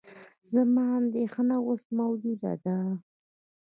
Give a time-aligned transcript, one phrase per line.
[0.53, 2.77] زما اندېښنه اوس موجوده ده.